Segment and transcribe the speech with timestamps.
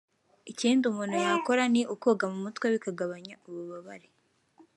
[0.51, 4.07] Ikindi umuntu yakora ni ukoga mu mutwe bikagabanya ububabare